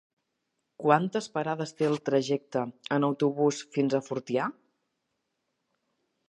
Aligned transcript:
Quantes 0.83 1.27
parades 1.35 1.73
té 1.81 1.89
el 1.89 1.99
trajecte 2.09 2.63
en 2.97 3.05
autobús 3.09 3.61
fins 3.77 3.97
a 3.99 4.01
Fortià? 4.09 4.49